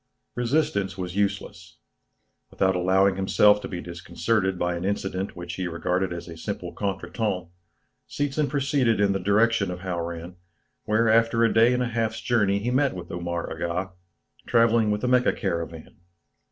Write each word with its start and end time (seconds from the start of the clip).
Resistance 0.33 0.97
was 0.97 1.15
useless. 1.15 1.77
Without 2.49 2.75
allowing 2.75 3.17
himself 3.17 3.61
to 3.61 3.67
be 3.67 3.81
disconcerted 3.81 4.57
by 4.57 4.73
an 4.75 4.83
incident 4.83 5.35
which 5.35 5.53
he 5.57 5.67
regarded 5.67 6.11
as 6.11 6.27
a 6.27 6.35
simple 6.35 6.73
contretemps, 6.73 7.51
Seetzen 8.09 8.49
proceeded 8.49 8.99
in 8.99 9.11
the 9.11 9.19
direction 9.19 9.69
of 9.69 9.81
Hauran, 9.81 10.37
where 10.85 11.07
after 11.07 11.43
a 11.43 11.53
day 11.53 11.71
and 11.71 11.83
a 11.83 11.87
half's 11.89 12.19
journey 12.21 12.57
he 12.57 12.71
met 12.71 12.95
Omar 12.95 13.47
Aga, 13.53 13.91
travelling 14.47 14.89
with 14.89 15.01
the 15.01 15.07
Mecca 15.07 15.33
caravan. 15.33 15.97